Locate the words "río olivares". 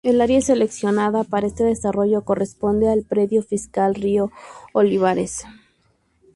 3.93-5.43